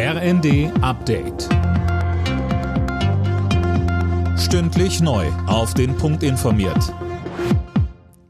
[0.00, 1.48] RND Update.
[4.38, 5.26] Stündlich neu.
[5.48, 6.94] Auf den Punkt informiert.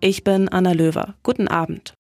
[0.01, 1.17] Ich bin Anna Löwer.
[1.23, 1.93] Guten Abend.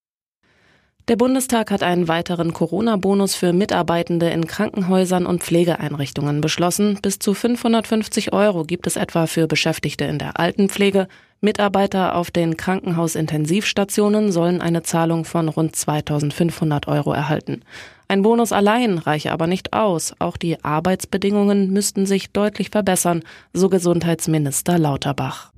[1.09, 6.98] Der Bundestag hat einen weiteren Corona-Bonus für Mitarbeitende in Krankenhäusern und Pflegeeinrichtungen beschlossen.
[7.03, 11.09] Bis zu 550 Euro gibt es etwa für Beschäftigte in der Altenpflege.
[11.43, 17.62] Mitarbeiter auf den Krankenhausintensivstationen sollen eine Zahlung von rund 2500 Euro erhalten.
[18.11, 20.14] Ein Bonus allein reiche aber nicht aus.
[20.18, 23.22] Auch die Arbeitsbedingungen müssten sich deutlich verbessern,
[23.53, 25.53] so Gesundheitsminister Lauterbach.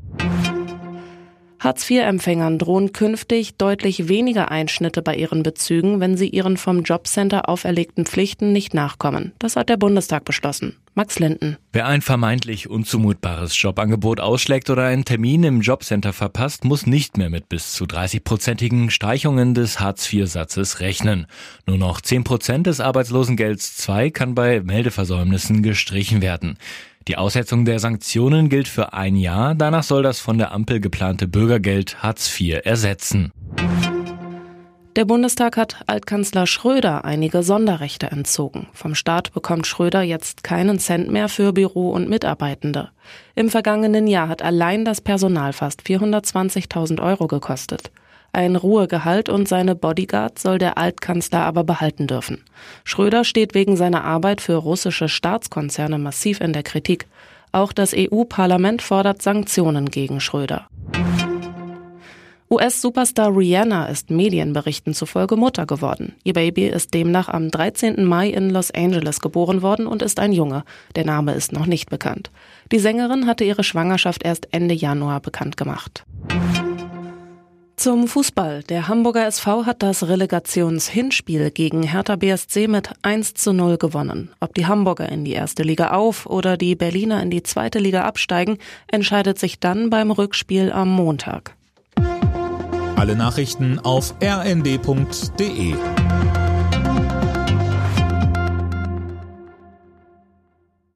[1.60, 8.06] Hartz-IV-Empfängern drohen künftig deutlich weniger Einschnitte bei ihren Bezügen, wenn sie ihren vom Jobcenter auferlegten
[8.06, 9.32] Pflichten nicht nachkommen.
[9.38, 10.76] Das hat der Bundestag beschlossen.
[10.94, 11.56] Max Linden.
[11.72, 17.30] Wer ein vermeintlich unzumutbares Jobangebot ausschlägt oder einen Termin im Jobcenter verpasst, muss nicht mehr
[17.30, 21.26] mit bis zu 30-prozentigen Streichungen des Hartz-IV-Satzes rechnen.
[21.66, 26.58] Nur noch 10 Prozent des Arbeitslosengelds II kann bei Meldeversäumnissen gestrichen werden.
[27.10, 29.56] Die Aussetzung der Sanktionen gilt für ein Jahr.
[29.56, 33.32] Danach soll das von der Ampel geplante Bürgergeld Hartz IV ersetzen.
[34.94, 38.68] Der Bundestag hat Altkanzler Schröder einige Sonderrechte entzogen.
[38.72, 42.90] Vom Staat bekommt Schröder jetzt keinen Cent mehr für Büro und Mitarbeitende.
[43.34, 47.90] Im vergangenen Jahr hat allein das Personal fast 420.000 Euro gekostet.
[48.32, 52.44] Ein Ruhegehalt und seine Bodyguard soll der Altkanzler aber behalten dürfen.
[52.84, 57.06] Schröder steht wegen seiner Arbeit für russische Staatskonzerne massiv in der Kritik.
[57.52, 60.66] Auch das EU-Parlament fordert Sanktionen gegen Schröder.
[62.52, 66.16] US-Superstar Rihanna ist Medienberichten zufolge Mutter geworden.
[66.24, 68.04] Ihr Baby ist demnach am 13.
[68.04, 70.64] Mai in Los Angeles geboren worden und ist ein Junge.
[70.96, 72.32] Der Name ist noch nicht bekannt.
[72.72, 76.04] Die Sängerin hatte ihre Schwangerschaft erst Ende Januar bekannt gemacht.
[77.80, 78.62] Zum Fußball.
[78.64, 84.30] Der Hamburger SV hat das Relegationshinspiel gegen Hertha BSC mit 1 zu 0 gewonnen.
[84.38, 88.02] Ob die Hamburger in die erste Liga auf oder die Berliner in die zweite Liga
[88.02, 91.56] absteigen, entscheidet sich dann beim Rückspiel am Montag.
[92.96, 95.74] Alle Nachrichten auf rnd.de